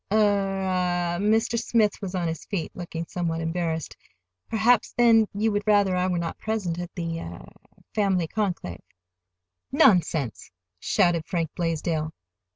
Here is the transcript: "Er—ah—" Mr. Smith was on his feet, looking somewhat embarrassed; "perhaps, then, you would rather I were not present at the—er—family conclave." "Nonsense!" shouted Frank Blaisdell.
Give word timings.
"Er—ah—" 0.11 1.19
Mr. 1.19 1.59
Smith 1.59 2.01
was 2.01 2.15
on 2.15 2.27
his 2.27 2.43
feet, 2.45 2.75
looking 2.75 3.05
somewhat 3.05 3.39
embarrassed; 3.39 3.95
"perhaps, 4.49 4.93
then, 4.97 5.27
you 5.31 5.51
would 5.51 5.61
rather 5.67 5.95
I 5.95 6.07
were 6.07 6.17
not 6.17 6.39
present 6.39 6.79
at 6.79 6.89
the—er—family 6.95 8.27
conclave." 8.29 8.81
"Nonsense!" 9.71 10.49
shouted 10.79 11.27
Frank 11.27 11.51
Blaisdell. 11.53 12.15